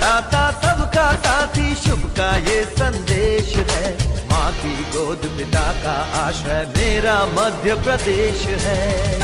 दाता 0.00 0.44
सबका 0.52 1.06
साथी 1.14 1.74
शुभ 1.74 2.04
का 2.10 2.28
ये 2.36 2.62
संदेश 2.66 3.56
है। 3.56 3.88
माँ 4.28 4.52
की 4.52 4.72
गोद 4.92 5.26
पिता 5.36 5.64
का 5.82 5.96
आश्रय 6.18 6.64
मेरा 6.68 7.16
मध्य 7.28 7.74
प्रदेश 7.80 8.46
है। 8.62 9.18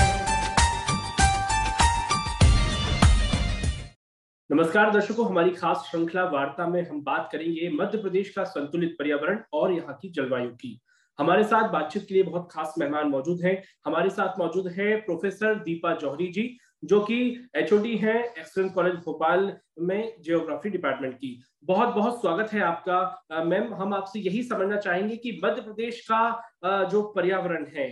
नमस्कार 4.51 4.91
दर्शकों, 4.91 5.27
हमारी 5.27 5.51
खास 5.51 5.89
श्रृंखला 5.91 6.25
वार्ता 6.25 6.67
में 6.67 6.81
हम 6.91 7.01
बात 7.03 7.29
करेंगे 7.33 7.71
मध्य 7.75 7.99
प्रदेश 7.99 8.29
का 8.31 8.45
संतुलित 8.45 8.95
पर्यावरण 8.99 9.41
और 9.53 9.73
यहाँ 9.73 9.99
की 10.03 10.11
जलवायु 10.11 10.51
की। 10.51 10.79
हमारे 11.19 11.45
साथ 11.45 11.69
बातचीत 11.69 12.07
के 12.09 12.15
लिए 12.15 12.23
बहुत 12.23 12.49
खास 12.53 12.75
मेहमान 12.79 13.09
मौजूद 13.09 13.41
हैं। 13.45 13.63
हमारे 13.87 14.11
साथ 14.11 14.39
मौजूद 14.39 14.69
है 14.69 14.97
प्रोफेसर 15.01 15.55
दीपा 15.65 15.95
जौहरी 15.95 16.27
जी 16.33 16.43
जो 16.83 17.01
कि 17.01 17.49
एचओडी 17.57 17.97
हैं 17.97 18.15
एक्सलेंस 18.15 18.73
कॉलेज 18.73 18.95
भोपाल 18.97 19.53
में 19.81 20.15
जियोग्राफी 20.21 20.71
डिपार्टमेंट 20.71 21.15
की। 21.15 21.39
बहुत 21.65 21.95
बहुत 21.95 22.21
स्वागत 22.21 22.53
है 22.53 22.61
आपका। 22.63 23.43
मैम 23.45 23.73
हम 23.75 23.95
आपसे 23.95 24.21
यही 24.21 24.43
समझना 24.43 24.77
चाहेंगे 24.79 25.17
कि 25.17 25.41
मध्य 25.45 25.63
प्रदेश 25.63 26.01
का 26.11 26.89
जो 26.91 27.03
पर्यावरण 27.17 27.67
है 27.67 27.89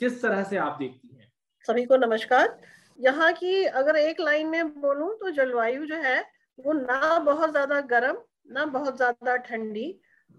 किस 0.00 0.20
तरह 0.22 0.42
से 0.42 0.56
आप 0.58 0.76
देखती 0.80 1.16
हैं? 1.16 1.30
सभी 1.68 1.84
को 1.84 1.96
नमस्कार। 1.96 2.58
यहाँ 2.98 3.32
की 3.32 3.64
अगर 3.64 3.96
एक 3.96 4.20
लाइन 4.20 4.48
में 4.48 4.68
बोलूँ 4.72 5.14
तो 5.18 5.30
जलवायु 5.32 5.86
जो 5.86 5.96
है 5.96 6.20
वो 6.58 6.72
ना 6.72 7.18
बहुत 7.20 7.50
ज़्यादा 7.50 7.80
गर्म 7.88 8.18
ना 8.50 8.64
बहुत 8.66 8.96
ज़्यादा 8.96 9.36
ठंडी 9.38 9.94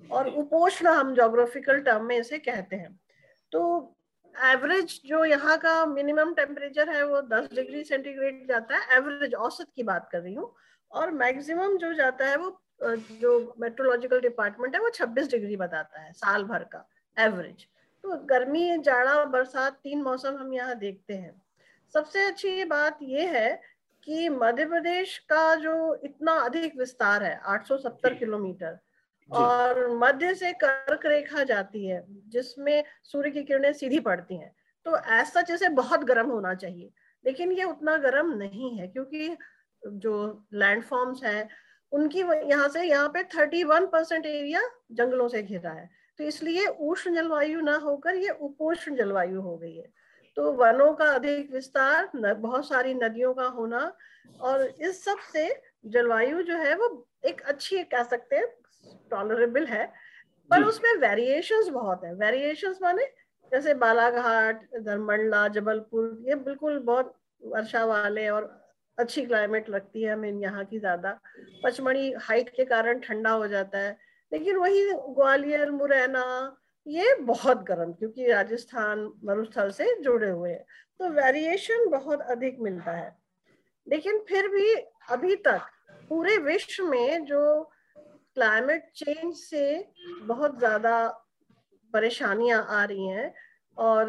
और 0.09 0.27
उपोष्ण 0.29 0.87
हम 0.89 1.13
जोग्राफिकल 1.15 1.79
टर्म 1.81 2.05
में 2.05 2.17
इसे 2.17 2.37
कहते 2.39 2.75
हैं। 2.75 2.99
तो 3.51 3.94
एवरेज 4.43 4.99
जो 5.05 5.23
यहाँ 5.25 5.57
का 5.57 5.85
मिनिमम 5.85 6.33
टेम्परेचर 6.33 6.89
है 6.89 7.05
वो 7.07 7.21
10 7.29 7.49
डिग्री 7.53 7.83
सेंटीग्रेड 7.83 8.47
जाता 8.47 8.77
है। 8.77 8.97
एवरेज 8.97 9.33
औसत 9.35 9.67
की 9.75 9.83
बात 9.83 10.09
कर 10.11 10.21
रही 10.21 10.33
हूँ। 10.33 10.53
और 10.91 11.11
मैक्सिमम 11.13 11.77
जो 11.77 11.93
जाता 11.93 12.25
है 12.25 12.35
वो 12.37 12.49
जो 12.83 13.55
मेट्रोलॉजिकल 13.59 14.19
डिपार्टमेंट 14.21 14.75
है 14.75 14.81
वो 14.81 14.89
26 14.91 15.29
डिग्री 15.31 15.55
बताता 15.57 16.01
है 16.01 16.11
साल 16.13 16.43
भर 16.43 16.63
का 16.73 16.85
एवरेज 17.17 17.65
तो 18.03 18.17
गर्मी 18.25 18.77
जाड़ा 18.79 19.23
बरसात 19.25 19.79
तीन 19.83 20.01
मौसम 20.01 20.37
हम 20.39 20.53
यहाँ 20.53 20.75
देखते 20.75 21.13
हैं। 21.13 21.41
सबसे 21.93 22.25
अच्छी 22.25 22.63
बात 22.65 22.97
ये 23.03 23.25
है 23.27 23.49
कि 24.07 24.29
मध्य 24.29 24.65
प्रदेश 24.65 25.17
का 25.29 25.55
जो 25.55 25.73
इतना 26.03 26.33
अधिक 26.41 26.77
विस्तार 26.77 27.23
है 27.23 27.39
870 27.49 28.17
किलोमीटर 28.19 28.77
और 29.31 29.89
मध्य 29.97 30.33
से 30.35 30.51
कर्क 30.53 31.05
रेखा 31.05 31.43
जाती 31.43 31.85
है, 31.85 32.05
जिसमें 32.29 32.83
सूर्य 33.03 33.31
की 33.31 33.43
किरणें 33.43 33.73
सीधी 33.73 33.99
पड़ती 33.99 34.37
हैं। 34.37 34.55
तो 34.85 34.97
ऐसा 34.97 35.41
जैसे 35.41 35.69
बहुत 35.69 36.03
गर्म 36.03 36.29
होना 36.29 36.53
चाहिए। 36.53 36.91
लेकिन 37.25 37.51
ये 37.51 37.63
उतना 37.63 37.97
गर्म 37.97 38.33
नहीं 38.33 38.77
है, 38.77 38.87
क्योंकि 38.87 39.37
जो 39.83 40.43
लैंडफॉर्म्स 40.53 41.23
हैं, 41.23 41.49
उनकी 41.91 42.19
यहाँ 42.19 42.69
से 42.69 42.83
यहाँ 42.83 43.09
पे 43.09 43.23
31 43.23 43.85
परसेंट 43.85 44.25
एरिया 44.25 44.61
जंगलों 44.91 45.27
से 45.27 45.41
घिरा 45.43 45.71
है। 45.71 45.89
तो 46.17 46.23
इसलिए 46.23 46.65
उष्ण 46.67 47.15
जलवायु 47.15 47.61
ना 47.61 47.75
होकर 47.77 48.15
ये 48.15 48.29
उपोष्ण 48.29 48.95
जलवायु 48.95 49.41
हो 49.41 49.57
गई 49.57 49.75
है। 49.75 49.93
तो 50.37 50.51
वनों 50.51 50.93
का 50.93 51.05
अधिक 51.05 51.51
विस्तार 51.51 52.09
बहुत 52.15 52.67
सारी 52.67 52.93
नदियों 52.93 53.33
का 53.33 53.45
होना 53.47 53.95
और 54.41 54.65
इस 54.81 55.03
सबसे 55.05 55.61
जलवायु 55.85 56.41
जो 56.41 56.57
है 56.57 56.75
वो 56.75 57.07
एक 57.25 57.41
अच्छी, 57.41 57.83
कह 57.83 58.03
सकते 58.03 58.35
हैं 58.35 58.47
टॉलरेबल 59.15 59.65
है 59.67 59.85
पर 60.51 60.63
उसमें 60.63 60.93
वेरिएशंस 60.99 61.69
बहुत 61.71 62.03
है। 62.03 62.13
वेरिएशंस 62.15 62.79
माने 62.81 63.05
जैसे 63.51 63.73
बालाघाट 63.75 64.61
इधर 64.75 64.97
मंडला 64.99 65.47
जबलपुर 65.49 66.23
ये 66.27 66.35
बिल्कुल 66.43 66.79
बहुत 66.85 67.13
वर्षा 67.43 67.83
वाले 67.85 68.27
और 68.29 68.43
अच्छी 68.97 69.25
क्लाइमेट 69.25 69.69
लगती 69.69 70.03
है 70.03 70.13
हमें 70.13 70.41
यहाँ 70.41 70.63
की 70.65 70.79
ज़्यादा। 70.79 71.19
पचमढ़ी 71.63 72.11
हाइट 72.21 72.49
के 72.49 72.65
कारण 72.65 72.99
ठंडा 72.99 73.29
हो 73.31 73.47
जाता 73.47 73.79
है 73.79 73.97
लेकिन 74.31 74.57
वही 74.57 74.83
ग्वालियर 74.91 75.71
मुरैना 75.71 76.23
ये 76.85 77.13
बहुत 77.23 77.63
गर्म 77.63 77.91
क्योंकि 77.93 78.27
राजस्थान 78.27 78.99
मरुस्थल 79.25 79.69
से 79.71 79.85
जुड़े 80.01 80.29
हुए 80.29 80.51
हैं। 80.51 80.65
तो 80.99 81.09
वेरिएशन 81.11 81.89
बहुत 81.89 82.21
अधिक 82.31 82.59
मिलता 82.59 82.91
है। 82.91 83.15
लेकिन 83.87 84.19
फिर 84.29 84.47
भी 84.47 84.73
अभी 85.11 85.35
तक 85.45 85.69
पूरे 86.09 86.37
विश्व 86.43 86.83
में 86.85 87.25
जो 87.25 87.41
क्लाइमेट 88.35 88.89
चेंज 88.95 89.33
से 89.35 89.63
बहुत 90.23 90.57
ज़्यादा 90.59 91.07
परेशानियाँ 91.93 92.65
आ 92.69 92.83
रही 92.83 93.07
हैं 93.07 93.33
और 93.77 94.07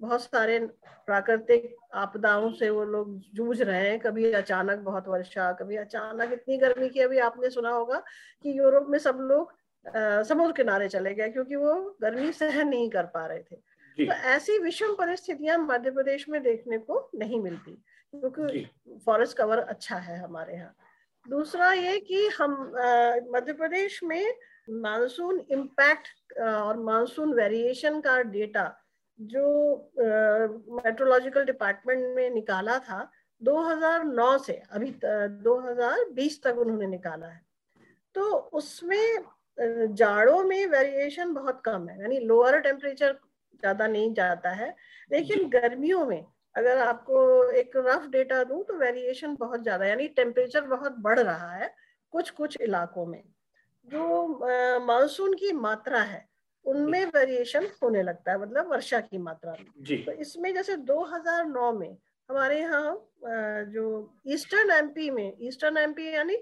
बहुत 0.00 0.22
सारे 0.22 0.58
प्राकृतिक 1.06 1.74
आपदाओं 1.94 2.50
से 2.52 2.70
वो 2.70 2.84
लोग 2.84 3.18
जूझ 3.34 3.60
रहे 3.62 3.88
हैं। 3.88 3.98
कभी 4.00 4.32
अचानक 4.32 4.78
बहुत 4.80 5.08
वर्षा 5.08 5.52
कभी 5.52 5.76
अचानक 5.76 6.32
इतनी 6.32 6.56
गर्मी 6.58 6.88
की 6.88 7.00
अभी 7.00 7.18
आपने 7.20 7.50
सुना 7.50 7.70
होगा 7.70 8.02
कि 8.44 8.58
यूरोप 8.58 8.86
में 8.88 8.98
सब 8.98 9.18
लोग 9.20 9.54
समुद्र 10.26 10.52
किनारे 10.52 10.88
चले 10.88 11.14
गए 11.14 11.28
क्योंकि 11.28 11.56
वो 11.56 11.74
गर्मी 12.02 12.32
सहन 12.32 12.68
नहीं 12.68 12.88
कर 12.90 13.06
पा 13.06 13.26
रहे 13.26 13.38
थे। 13.40 13.56
तो 13.98 14.12
ऐसी 14.30 14.58
विषम 14.58 14.94
परिस्थितियाँ 14.94 15.58
मध्य 15.58 15.90
प्रदेश 15.90 16.28
में 16.28 16.42
देखने 16.42 16.78
को 16.78 16.98
नहीं 17.14 17.40
मिलती 17.40 17.72
क्योंकि 18.14 18.64
फॉरेस्ट 19.06 19.36
कवर 19.36 19.58
अच्छा 19.58 19.96
है 19.98 20.18
हमारे 20.18 20.54
यहाँ। 20.54 20.74
दूसरा 21.28 21.72
ये 21.72 21.98
कि 22.00 22.26
हम 22.38 22.52
मध्य 23.34 23.52
प्रदेश 23.52 24.00
में 24.04 24.34
मानसून 24.82 25.40
इम्पैक्ट 25.50 26.38
और 26.40 26.76
मानसून 26.80 27.32
वेरिएशन 27.34 28.00
का 28.00 28.20
डेटा 28.22 28.64
जो 29.18 29.44
मेट्रोलॉजिकल 30.76 31.44
डिपार्टमेंट 31.44 32.04
में 32.16 32.28
निकाला 32.30 32.78
था 32.78 33.10
2009 33.42 34.38
से 34.38 34.52
अभी 34.72 34.90
2020 35.44 36.42
तक 36.44 36.58
उन्होंने 36.58 36.86
निकाला 36.86 37.26
है। 37.26 37.40
तो 38.14 38.30
उसमें 38.52 39.24
जाड़ों 39.58 40.42
में 40.44 40.66
वेरिएशन 40.66 41.32
बहुत 41.34 41.60
कम 41.64 41.88
है 41.88 42.00
यानी 42.00 42.18
लोअर 42.20 42.60
टेम्परेचर 42.60 43.12
ज़्यादा 43.60 43.86
नहीं 43.86 44.12
जाता 44.14 44.50
है 44.50 44.74
लेकिन 45.12 45.48
गर्मियों 45.50 46.04
में 46.06 46.24
अगर 46.56 46.78
आपको 46.78 47.22
एक 47.52 47.76
रफ 47.76 48.06
डेटा 48.10 48.42
दूँ 48.44 48.62
तो 48.64 48.76
वेरिएशन 48.78 49.34
बहुत 49.36 49.62
ज़्यादा 49.62 49.86
यानी 49.86 50.08
टेम्परेचर 50.16 50.66
बहुत 50.66 50.96
बढ़ 51.00 51.18
रहा 51.18 51.50
है 51.52 51.74
कुछ 52.12 52.30
कुछ 52.32 52.56
इलाकों 52.60 53.06
में। 53.06 53.22
जो 53.86 54.26
मानसून 54.86 55.34
की 55.34 55.52
मात्रा 55.54 56.00
है 56.02 56.24
उनमें 56.66 57.04
वेरिएशन 57.06 57.66
होने 57.82 58.02
लगता 58.02 58.32
है 58.32 58.40
मतलब 58.40 58.70
वर्षा 58.70 59.00
की 59.00 59.18
मात्रा 59.18 59.52
में। 59.52 60.04
तो 60.04 60.12
इसमें 60.12 60.52
जैसे 60.54 60.76
2009 60.78 61.72
में 61.72 61.96
हमारे 62.28 62.58
यहाँ 62.60 63.10
जो 63.70 63.84
ईस्टर्न 64.26 64.70
एमपी 64.72 65.10
में 65.10 65.32
ईस्टर्न 65.40 65.76
एमपी 65.78 66.14
यानी 66.14 66.36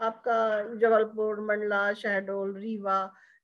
आपका 0.00 0.38
जबलपुर 0.78 1.40
मंडला 1.40 1.92
शहडोल 1.94 2.54
रीवा 2.56 2.98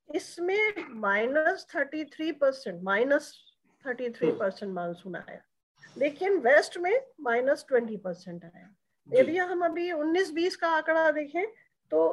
इसमें 0.08 0.84
minus 1.00 1.66
thirty 1.74 2.04
three 2.06 2.30
percent 2.40 2.82
minus 2.84 3.32
thirty 3.84 4.08
three 4.10 4.30
percent 4.32 4.72
monsoon 4.72 5.16
आया। 5.16 5.40
लेकिन 5.96 6.38
वेस्ट 6.40 6.78
में 6.78 6.94
माइनस 7.20 7.64
ट्वेंटी 7.68 7.96
परसेंट 7.98 8.44
आया। 8.44 8.68
यदि 9.08 9.36
हम 9.38 9.64
अभी 9.64 9.90
उन्नीस 9.92 10.32
बीस 10.32 10.56
का 10.56 10.68
आंकड़ा 10.70 11.10
देखें 11.10 11.44
तो 11.92 12.08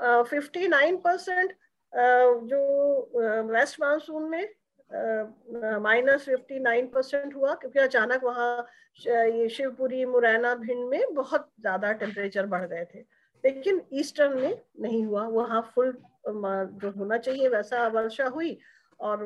फिफ्टी 0.00 0.68
नाइन 0.68 0.96
परसेंट 0.98 1.52
जो 2.44 3.42
वेस्ट 3.48 3.80
मानसून 3.80 4.28
में 4.30 4.48
माइनस 5.82 6.24
फिफ्टी 6.24 6.58
नाइन 6.60 6.86
परसेंट 6.86 7.34
हुआ 7.34 7.54
क्योंकि 7.54 7.78
अचानक 7.78 8.24
वहाँ 8.24 8.66
ये 8.98 9.48
शिवपुरी 9.48 10.04
मुरैना 10.06 10.54
भिंड 10.56 10.88
में 10.88 11.14
बहुत 11.14 11.48
ज़्यादा 11.60 11.92
टेम्परेचर 11.94 12.46
बढ़ 12.46 12.66
गए 12.66 12.84
थे। 12.94 12.98
लेकिन 13.44 13.80
ईस्टर्न 13.92 14.38
में 14.40 14.58
नहीं 14.80 15.04
हुआ। 15.04 15.26
वहाँ 15.28 15.60
फुल 15.74 15.92
जो 16.26 16.90
होना 16.90 17.18
चाहिए 17.18 17.48
वैसा 17.48 17.86
वर्षा 17.88 18.26
हुई 18.26 18.58
और 19.00 19.24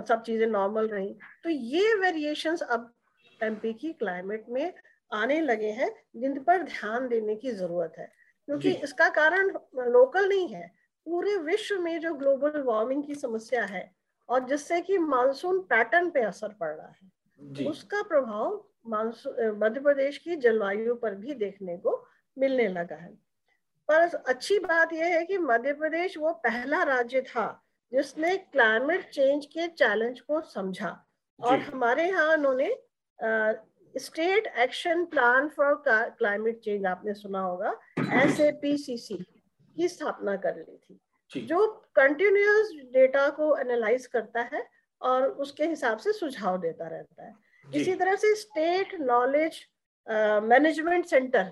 सब 0.00 0.22
चीज़ें 0.22 0.46
नॉर्मल 0.46 0.88
रही। 0.88 1.14
तो 1.44 1.50
ये 1.50 1.94
वेरिएशंस 1.94 2.62
अब 2.62 2.92
एमपी 3.40 3.72
की 3.72 3.92
क्लाइमेट 3.92 4.44
में 4.48 4.72
आने 5.12 5.40
लगे 5.40 5.70
हैं 5.70 5.90
जिन 6.16 6.38
पर 6.44 6.62
ध्यान 6.62 7.08
देने 7.08 7.36
की 7.36 7.50
ज़रूरत 7.52 7.94
है। 7.98 8.12
क्योंकि 8.48 8.72
इसका 8.74 9.08
कारण 9.08 9.50
लोकल 9.90 10.28
नहीं 10.28 10.48
है। 10.48 10.66
पूरे 11.06 11.36
विश्व 11.36 11.80
में 11.80 11.98
जो 12.00 12.14
ग्लोबल 12.14 12.62
वार्मिंग 12.62 13.04
की 13.04 13.14
समस्या 13.14 13.64
है 13.64 13.90
और 14.28 14.46
जिससे 14.48 14.80
कि 14.80 14.98
मानसून 14.98 15.58
पैटर्न 15.60 16.10
पे 16.10 16.20
असर 16.20 16.52
पड़ 16.60 16.74
रहा 16.74 16.88
है 16.88 17.66
उसका 17.66 18.02
प्रभाव 18.02 18.64
मानसून 18.86 19.58
मध्य 19.58 19.80
प्रदेश 19.80 20.18
की 20.18 20.36
जलवायु 20.36 20.94
पर 20.94 21.14
भी 21.14 21.34
देखने 21.34 21.76
को 21.76 21.96
मिलने 22.36 22.68
लगा 22.68 22.96
है। 22.96 23.12
पर 23.88 24.14
अच्छी 24.28 24.58
बात 24.58 24.92
यह 24.92 25.06
है 25.06 25.24
कि 25.24 25.38
मध्य 25.38 25.72
प्रदेश 25.72 26.16
वो 26.18 26.32
पहला 26.44 26.82
राज्य 26.82 27.20
था 27.22 27.46
जिसने 27.94 28.36
क्लाइमेट 28.36 29.08
चेंज 29.10 29.46
के 29.46 29.66
चैलेंज 29.68 30.20
को 30.20 30.40
समझा। 30.50 30.90
और 31.38 31.58
हमारे 31.60 32.08
यहाँ 32.08 32.32
उन्होंने 32.32 32.74
state 33.94 34.46
action 34.58 35.04
plan 35.04 35.48
for 35.48 35.82
climate 35.88 36.58
change 36.60 36.86
आपने 36.86 37.14
सुना 37.14 37.40
होगा। 37.40 37.72
एस 38.22 38.40
ए 38.40 38.50
पी 38.62 38.76
सी 38.78 38.96
सी 38.98 39.16
की 39.76 39.88
स्थापना 39.88 40.36
कर 40.36 40.56
ली 40.56 40.76
थी। 40.76 41.00
जो। 41.42 41.66
कंटिन्यूस 41.96 42.72
डेटा 42.92 43.28
को 43.30 43.56
एनालाइज 43.56 44.06
करता 44.06 44.40
है 44.52 44.66
और 45.00 45.28
उसके 45.44 45.66
हिसाब 45.66 45.98
से 45.98 46.12
सुझाव 46.12 46.58
देता 46.60 46.88
रहता 46.88 47.24
है। 47.24 47.32
इसी 47.66 47.94
तरह 47.94 48.16
से 48.16 48.34
स्टेट 48.34 48.94
नॉलेज 49.00 49.64
मैनेजमेंट 50.44 51.06
सेंटर 51.06 51.44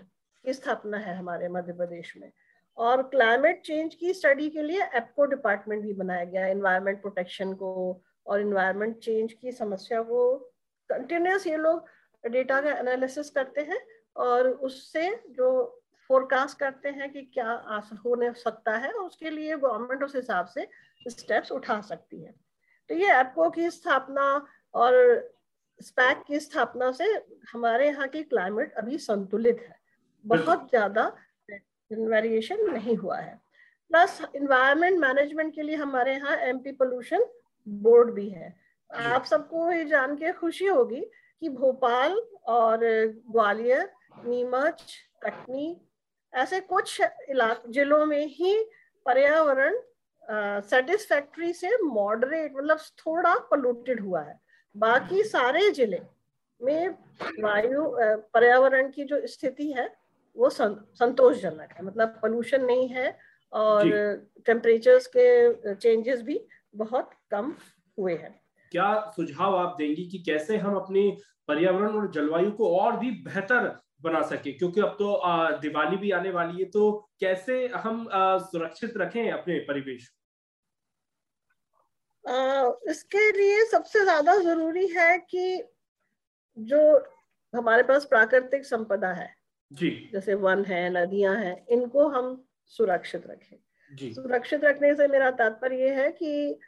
की 0.45 0.53
स्थापना 0.53 0.99
है 0.99 1.17
हमारे 1.17 1.49
मध्य 1.49 1.73
प्रदेश 1.73 2.13
में। 2.17 2.31
और 2.79 3.03
क्लाइमेट 3.09 3.61
चेंज 3.65 3.95
की 3.95 4.13
स्टडी 4.15 4.49
के 4.51 4.63
लिए 4.63 4.83
एपको 4.97 5.25
डिपार्टमेंट 5.27 5.83
भी 5.83 5.93
बनाया 5.95 6.25
गया 6.25 6.47
एनवायरमेंट 6.47 7.01
प्रोटेक्शन 7.01 7.53
को 7.55 8.03
और 8.27 8.41
इन्वायरमेंट 8.41 8.97
चेंज 8.99 9.33
की 9.33 9.53
समस्या 9.53 10.03
को। 10.03 10.35
कंटिन्यूस 10.91 11.47
ये 11.47 11.57
लोग 11.57 11.89
डेटा 12.25 12.61
का 12.61 12.71
एनालिसिस 12.71 13.31
करते 13.31 13.61
हैं 13.61 13.81
और 14.17 14.49
उससे 14.49 15.09
जो 15.31 15.49
फोरकास्ट 16.11 16.59
करते 16.59 16.89
हैं 16.89 17.13
कि 17.13 17.23
क्या 17.35 17.53
होने 18.05 18.33
सकता 18.35 18.77
है 18.77 18.93
उसके 18.93 19.31
लिए 19.31 19.57
गवर्नमेंट 19.57 20.03
उस 20.03 20.17
हिसाब 20.17 20.47
से 20.47 20.67
स्टेप्स 21.07 21.53
उठा 21.53 21.81
सकती 21.81 22.23
है। 22.23 22.35
तो 22.91 22.95
ये 22.95 23.13
एपको 23.13 23.49
की 23.51 23.71
स्थापना 23.71 24.25
और 24.75 24.95
स्पैक 25.81 26.23
की 26.27 26.41
स्थापना 26.41 26.91
से 26.93 27.05
हमारे 27.53 27.87
यहाँ 27.87 28.09
की 28.09 28.23
क्लाइमेट 28.23 28.75
अभी 28.75 28.99
संतुलित 28.99 29.61
है। 29.61 29.77
बहुत 30.25 30.69
ज़्यादा 30.71 31.05
वेरिएशन 31.95 32.65
नहीं 32.71 32.97
हुआ 32.97 33.17
है। 33.17 33.41
प्लस 33.91 34.21
इन्वायरमेंट 34.37 34.99
मैनेजमेंट 35.01 35.55
के 35.55 35.63
लिए 35.63 35.77
हमारे 35.77 36.15
यहाँ 36.15 36.37
एमपी 36.39 36.73
पोल्यूशन 36.73 37.25
बोर्ड 37.67 38.13
भी 38.15 38.29
है। 38.29 38.55
आप 38.91 39.25
सबको 39.25 39.71
ये 39.73 39.85
जान 39.85 40.15
के 40.17 40.33
खुशी 40.33 40.67
होगी 40.67 41.01
कि 41.43 41.49
भोपाल 41.51 42.21
और 42.49 42.81
ग्वालियर 43.31 43.91
नीमच 44.27 44.97
कटनी 45.23 45.77
ऐसे 46.33 46.61
कुछ 46.63 47.01
इलाके 47.01 47.73
जिलों 47.73 48.05
में 48.07 48.27
ही 48.29 48.55
पर्यावरण 49.07 49.77
सेटिस्फैक्ट्री 50.63 51.53
से 51.53 51.77
मॉडरेट 51.85 52.53
मतलब 52.57 52.79
थोड़ा 52.99 53.35
पोल्यूटेड 53.51 54.01
हुआ 54.01 54.21
है। 54.21 54.39
बाकी 54.75 55.23
सारे 55.25 55.71
ज़िले 55.71 56.01
में 56.61 56.89
वायु 57.41 57.85
पर्यावरण 58.35 58.91
की 58.91 59.05
जो 59.05 59.27
स्थिति 59.27 59.71
है 59.73 59.89
वो 60.37 60.49
संतोषजनक 60.51 61.73
है। 61.73 61.85
मतलब 61.85 62.09
पोल्यूशन 62.21 62.65
नहीं 62.65 62.89
है 62.89 63.17
और 63.53 63.91
टेम्परेचर्स 64.47 65.07
के 65.17 65.75
चेंजेस 65.75 66.23
भी 66.23 66.41
बहुत 66.75 67.11
कम 67.31 67.55
हुए 67.99 68.15
हैं। 68.15 68.41
क्या 68.73 68.95
सुझाव 69.17 69.57
आप 69.57 69.77
देंगी 69.79 70.09
कि 70.09 70.19
कैसे 70.27 70.57
हम 70.57 70.77
अपनी 70.77 71.11
पर्यावरण 71.49 71.97
और 71.99 72.11
जलवायु 72.13 72.51
को 72.53 72.77
और 72.77 72.97
भी 72.97 73.11
बेहतर 73.23 73.69
बना 74.03 74.23
सके? 74.23 74.53
क्योंकि 74.53 74.81
अब 74.81 74.97
तो 74.99 75.21
दिवाली 75.61 75.97
भी 75.97 76.11
आने 76.11 76.31
वाली 76.31 76.59
है 76.59 76.65
तो 76.71 76.91
कैसे 77.21 77.67
हम 77.77 78.09
सुरक्षित 78.43 78.97
रखें 78.97 79.31
अपने 79.31 79.59
परिवेश? 79.69 80.11
इसके 82.91 83.31
लिए 83.33 83.65
सबसे 83.67 84.03
ज़्यादा 84.05 84.37
ज़रूरी 84.39 84.87
है 84.89 85.19
कि 85.21 85.63
जो 86.57 86.81
हमारे 87.55 87.83
पास 87.83 88.05
प्राकृतिक 88.05 88.65
संपदा 88.67 89.13
है 89.13 89.29
जी। 89.73 89.91
जैसे 90.13 90.35
वन 90.37 90.65
है 90.65 90.89
नदियाँ 90.93 91.35
हैं 91.37 91.57
इनको 91.69 92.09
हम 92.09 92.45
सुरक्षित 92.73 93.27
रखें। 93.27 93.57
जी। 93.93 94.13
सुरक्षित 94.15 94.65
रखने 94.65 94.95
से 94.95 95.07
मेरा 95.09 95.31
तात्पर्य 95.33 95.77
ये 95.79 95.91
है 95.95 96.11
कि 96.13 96.59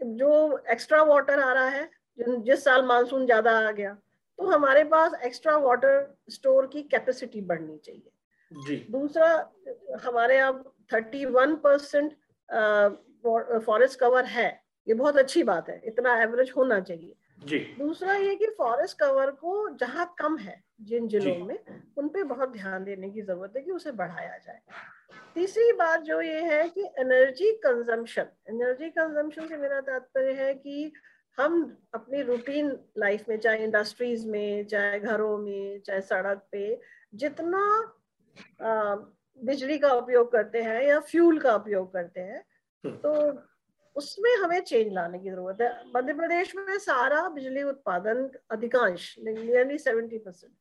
जो 0.00 0.58
एक्स्ट्रा 0.72 1.02
वाटर 1.04 1.40
आ 1.40 1.52
रहा 1.52 1.68
है 1.68 1.90
जिस 2.18 2.64
साल 2.64 2.84
मानसून 2.86 3.24
ज़्यादा 3.26 3.58
आ 3.58 3.70
गया 3.72 3.92
तो 4.38 4.46
हमारे 4.46 4.84
पास 4.84 5.14
एक्स्ट्रा 5.24 5.56
वाटर 5.58 6.16
स्टोर 6.30 6.66
की 6.66 6.82
कैपेसिटी 6.84 7.40
बढ़नी 7.42 7.78
चाहिए। 7.78 8.10
जी। 8.52 8.76
दूसरा 8.90 9.28
हमारे 10.04 10.38
अब 10.38 10.62
thirty 10.92 11.24
one 11.26 11.54
percent 11.64 12.12
forest 13.64 13.98
cover 14.00 14.24
है। 14.26 14.48
ये 14.86 14.94
बहुत 14.94 15.16
अच्छी 15.16 15.42
बात 15.42 15.68
है। 15.68 15.80
इतना 15.84 16.14
एवरेज 16.22 16.52
होना 16.56 16.80
चाहिए। 16.80 17.14
जी। 17.38 17.58
दूसरा 17.78 18.14
ये 18.14 18.34
कि 18.36 18.46
फॉरेस्ट 18.58 18.98
कवर 18.98 19.30
को 19.30 19.68
जहाँ 19.76 20.14
कम 20.18 20.36
है 20.38 20.62
जिन 20.80 21.08
जिलों 21.08 21.34
में 21.46 21.58
उन 21.98 22.08
पे 22.08 22.22
बहुत 22.22 22.52
ध्यान 22.52 22.84
देने 22.84 23.10
की 23.10 23.22
ज़रूरत 23.22 23.52
है 23.56 23.62
कि 23.62 23.70
उसे 23.70 23.92
बढ़ाया 23.92 24.38
जाए। 24.38 24.60
तीसरी 25.34 25.72
बात 25.72 26.00
जो 26.00 26.20
ये 26.20 26.40
है 26.40 26.68
कि 26.68 26.82
एनर्जी 26.98 27.52
कंजम्पशन 27.52 28.26
एनर्जी 28.48 28.90
कंजम्पशन 28.90 29.46
से 29.48 29.56
मेरा 29.56 29.80
तात्पर्य 29.80 30.32
है 30.32 30.54
कि 30.54 30.92
हम 31.38 31.76
अपनी 31.94 32.22
रूटीन 32.22 32.78
लाइफ 32.98 33.28
में 33.28 33.38
चाहे 33.38 33.64
इंडस्ट्रीज़ 33.64 34.26
में 34.28 34.66
चाहे 34.66 34.98
घरों 35.00 35.38
में 35.38 35.80
चाहे 35.80 36.00
सड़क 36.00 36.46
पे 36.52 36.80
जितना 37.14 37.92
आ, 38.62 38.94
बिजली 39.40 39.78
का 39.78 39.92
उपयोग 39.92 40.32
करते 40.32 40.62
हैं 40.62 40.82
या 40.82 40.98
फ्यूल 41.00 41.38
का 41.38 41.54
उपयोग 41.54 41.92
करते 41.92 42.20
हैं 42.20 42.44
हम्म। 42.84 42.96
तो 42.96 43.32
उसमें 43.98 44.34
हमें 44.36 44.60
चेंज 44.62 44.92
लाने 44.94 45.18
की 45.18 45.30
ज़रूरत 45.30 45.60
है। 45.62 45.70
मध्य 45.94 46.14
प्रदेश 46.14 46.54
में 46.56 46.78
सारा 46.80 47.28
बिजली 47.30 47.62
उत्पादन 47.64 48.28
अधिकांश 48.50 49.14
नियरली 49.20 49.78
सेवेंटी 49.78 50.18
परसेंट 50.18 50.52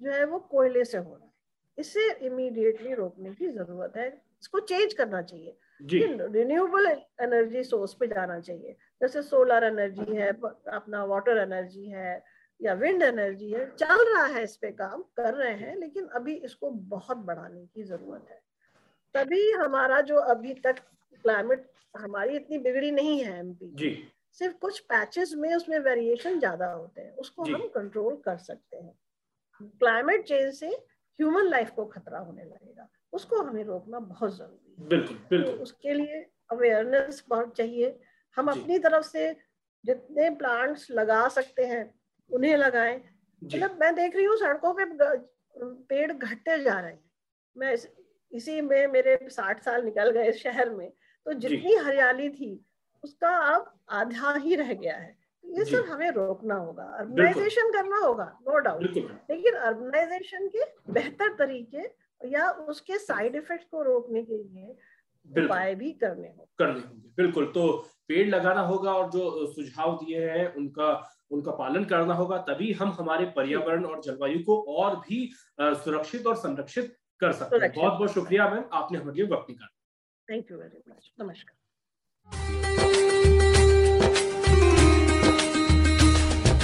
जो 0.00 0.10
है 0.12 0.24
वो 0.26 0.38
कोयले 0.50 0.84
से 0.84 0.98
हो 0.98 1.14
रहा 1.14 1.24
है। 1.24 1.32
इसे 1.78 2.10
इमीडिएटली 2.26 2.94
रोकने 2.94 3.30
की 3.32 3.48
ज़रूरत 3.48 3.96
है। 3.96 4.08
इसको 4.42 4.60
चेंज 4.62 4.92
करना 4.94 5.22
चाहिए। 5.22 5.56
रिन्यूएबल 5.82 6.86
एनर्जी 7.22 7.62
सोर्स 7.64 7.94
पे 7.94 8.06
जाना 8.06 8.38
चाहिए। 8.40 8.76
जैसे 9.00 9.22
सोलर 9.22 9.64
एनर्जी 9.64 10.16
है 10.16 10.28
अपना 10.30 11.04
वाटर 11.04 11.38
एनर्जी 11.38 11.88
है 11.90 12.22
या 12.60 12.72
विंड 12.74 13.02
एनर्जी 13.02 13.50
है 13.52 13.64
चल 13.76 14.04
रहा 14.12 14.24
है 14.26 14.42
इस 14.44 14.56
पे 14.56 14.70
काम 14.72 15.02
कर 15.16 15.34
रहे 15.34 15.52
हैं 15.54 15.76
लेकिन 15.76 16.06
अभी 16.16 16.34
इसको 16.46 16.70
बहुत 16.90 17.16
बढ़ाने 17.26 17.64
की 17.66 17.82
ज़रूरत 17.84 18.26
है। 18.30 18.40
तभी 19.14 19.50
हमारा 19.52 20.00
जो 20.02 20.16
अभी 20.16 20.54
तक 20.64 20.76
क्लाइमेट 21.22 21.70
हमारी 21.94 22.36
इतनी 22.36 22.58
बिगड़ी 22.58 22.90
नहीं 22.90 23.24
है 23.24 23.38
एमपी 23.38 23.70
जी। 23.74 23.90
सिर्फ़ 24.32 24.56
कुछ 24.56 24.78
पैचेस 24.80 25.34
में 25.34 25.54
उसमें 25.54 25.78
वेरिएशन 25.78 26.38
ज़्यादा 26.38 26.70
होते 26.72 27.00
हैं 27.00 27.12
उसको 27.16 27.44
हम 27.44 27.66
कंट्रोल 27.68 28.16
कर 28.16 28.36
सकते 28.36 28.76
हैं। 28.76 28.94
क्लाइमेट 29.78 30.24
चेंज 30.24 30.54
से 30.54 30.68
ह्यूमन 30.68 31.46
लाइफ 31.46 31.70
को 31.70 31.84
खतरा 31.84 32.18
होने 32.18 32.44
लगेगा। 32.44 32.88
उसको 33.12 33.42
हमें 33.42 33.62
रोकना 33.64 33.98
बहुत 33.98 34.36
ज़रूरी 34.36 34.76
है। 34.78 34.88
बिल्कुल 34.88 35.16
बिल्कुल। 35.30 35.56
तो 35.56 35.62
उसके 35.62 35.92
लिए 35.92 36.20
अवेयरनेस 36.50 37.24
बहुत 37.28 37.56
चाहिए। 37.56 37.98
हम 38.36 38.48
अपनी 38.50 38.78
तरफ़ 38.78 39.04
से 39.06 39.32
जितने 39.84 40.30
प्लांट्स 40.30 40.90
लगा 40.90 41.26
सकते 41.28 41.64
हैं 41.64 41.84
उन्हें 42.30 42.56
लगाएँ। 42.56 42.96
मतलब 43.42 43.78
मैं 43.80 43.94
देख 43.94 44.16
रही 44.16 44.24
हूँ 44.24 44.36
सड़कों 44.36 44.74
पे 44.74 44.84
पेड़ 45.88 46.12
घटते 46.12 46.58
जा 46.58 46.78
रहे 46.80 46.92
हैं। 46.92 47.04
मैं 47.56 47.76
इस, 48.34 48.48
में 48.48 48.86
मेरे 48.92 49.18
साठ 49.30 49.62
साल 49.64 49.84
निकल 49.84 50.10
गए 50.10 50.32
शहर 50.34 50.70
में 50.70 50.90
तो 51.26 51.32
जितनी 51.34 51.74
हरियाली 51.76 52.28
थी 52.30 52.58
उसका 53.04 53.36
अब 53.54 53.72
आधा 53.92 54.34
ही 54.34 54.54
रह 54.54 54.72
गया 54.72 54.96
है। 54.96 55.10
तो 55.44 55.56
ये 55.58 55.64
सब 55.64 55.86
हमें 55.90 56.10
रोकना 56.10 56.54
होगा 56.54 56.84
अर्बनाइजेशन 56.98 57.70
करना 57.72 57.98
होगा 58.06 58.24
नो 58.48 58.58
डाउट 58.58 58.96
लेकिन 59.30 59.54
अर्बनाइजेशन 59.68 60.48
के 60.48 60.64
बेहतर 60.92 61.34
तरीके 61.38 61.82
या 62.20 62.48
उसके 62.70 62.98
साइड 62.98 63.36
इफ़ेक्ट 63.36 63.70
को 63.70 63.82
रोकने 63.82 64.22
के 64.22 64.36
लिए 64.36 64.76
उपाय 65.26 65.74
भी 65.74 65.90
करने 65.92 66.28
होंगे 66.28 66.52
करने 66.58 66.80
होंगे 66.80 67.12
बिल्कुल। 67.16 67.44
तो 67.54 67.66
पेड़ 68.08 68.28
लगाना 68.28 68.60
होगा 68.62 68.92
और 68.92 69.10
जो 69.10 69.46
सुझाव 69.52 69.96
दिए 69.96 70.28
हैं 70.30 70.54
उनका 70.54 70.90
उनका 71.32 71.52
पालन 71.52 71.84
करना 71.84 72.14
होगा 72.14 72.38
तभी 72.48 72.72
हम 72.72 72.90
हमारे 72.98 73.24
पर्यावरण 73.36 73.84
और 73.84 74.00
जलवायु 74.04 74.42
को 74.46 74.60
और 74.76 74.96
भी 74.98 75.18
सुरक्षित 75.60 76.26
और 76.26 76.36
संरक्षित 76.36 76.94
कर 77.20 77.32
सकते 77.32 77.56
हैं। 77.56 77.72
बहुत 77.74 77.92
बहुत 77.92 78.14
शुक्रिया 78.14 78.48
मैम 78.48 78.64
आपने 78.72 78.98
हमारे 78.98 79.16
लिए 79.16 79.26
वक्त 79.26 79.50
निकाला। 79.50 79.72
थैंक 80.28 80.50
यू 80.50 80.56
वेरी 80.58 80.82
मच 80.90 81.10
नमस्कार। 81.20 81.54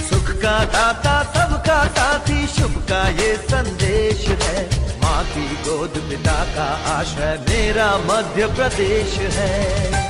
सुख 0.02 0.30
का 0.42 0.56
दाता 0.74 1.16
सबका 1.32 1.78
साथी 1.88 2.46
शुभ 2.46 2.82
का 2.90 3.02
ये 3.22 3.34
संदेश 3.46 4.28
है। 4.42 4.64
माँ 5.00 5.22
की 5.24 5.46
गोद 5.62 5.98
पिता 6.10 6.38
का 6.54 6.68
आश्रय 6.92 7.36
मेरा 7.48 7.90
मध्य 8.06 8.46
प्रदेश 8.56 9.18
है। 9.36 10.09